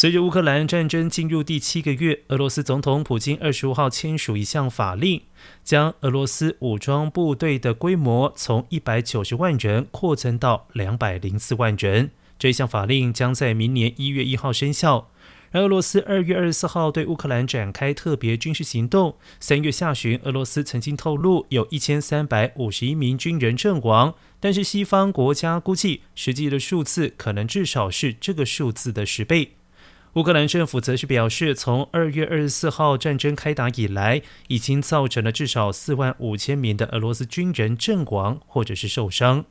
[0.00, 5.22] 随着乌克兰战争进入第七个月，俄罗斯总统普京二十五号签署一项法令，
[5.64, 12.12] 将俄罗斯武装部队的规模从一百九十万人扩增到两百零四万人。
[12.38, 15.10] 这项法令将在明年一月一号生效。
[15.50, 19.16] 而俄罗斯二月二十四号对乌克兰展开特别军事行动。
[19.40, 29.54] 三月下旬，俄罗斯曾经透露有一千三百五十一名军人阵亡，但是西方国家估计实际的数字可能至少是这个数字的十倍。
[30.14, 39.44] 乌克兰政府则是表示，从二月二十四号战争开打以来，已经造成了至少四万五千名的俄罗斯军人阵亡或者是受伤。